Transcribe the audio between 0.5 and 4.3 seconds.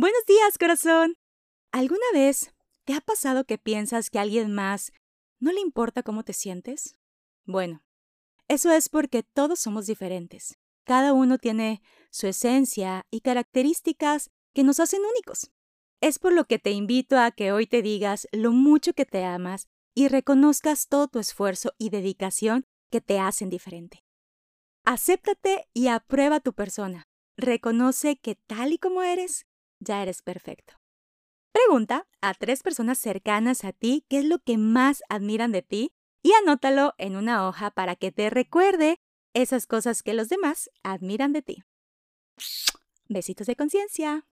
corazón. ¿Alguna vez te ha pasado que piensas que a